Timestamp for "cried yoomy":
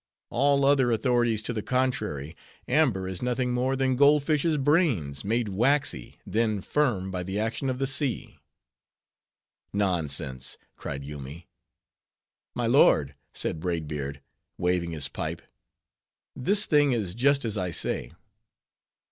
10.75-11.49